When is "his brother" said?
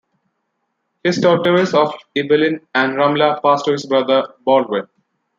3.73-4.29